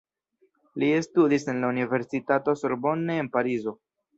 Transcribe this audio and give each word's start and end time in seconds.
Li 0.83 0.87
studis 1.07 1.45
en 1.53 1.61
la 1.65 1.69
Universitato 1.75 2.59
Sorbonne 2.63 3.21
en 3.25 3.31
Parizo. 3.37 3.79